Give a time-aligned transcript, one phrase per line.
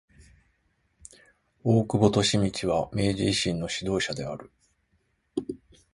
[1.63, 2.09] 大久保
[2.43, 4.51] 利通は明治維新の指導者である。